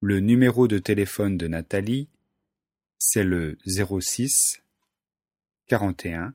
Le 0.00 0.20
numéro 0.20 0.68
de 0.68 0.78
téléphone 0.78 1.36
de 1.36 1.48
Nathalie, 1.48 2.08
c'est 3.00 3.24
le 3.24 3.58
06 3.66 4.62
41 5.66 6.34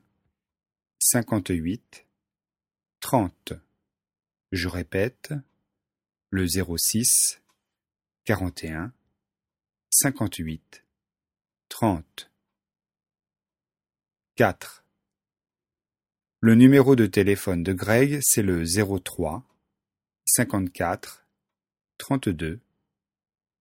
58 0.98 2.04
30. 3.00 3.54
Je 4.52 4.68
répète, 4.68 5.32
le 6.28 6.46
06 6.46 7.40
41 8.24 8.92
58 9.92 10.84
30. 11.70 12.30
4. 14.34 14.84
Le 16.40 16.54
numéro 16.54 16.94
de 16.96 17.06
téléphone 17.06 17.62
de 17.62 17.72
Greg, 17.72 18.18
c'est 18.20 18.42
le 18.42 18.62
03 18.98 19.42
54 20.26 21.26
32 21.96 22.60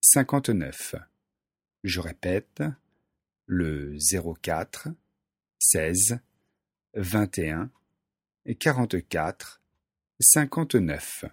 cinquante-neuf. 0.00 0.94
Je 1.84 2.00
répète, 2.00 2.62
le 3.46 3.96
zéro 3.98 4.34
quatre, 4.34 4.88
seize, 5.58 6.18
vingt 6.94 7.38
et 7.38 7.50
un, 7.50 7.70
quarante-quatre, 8.58 9.60
cinquante-neuf. 10.20 11.24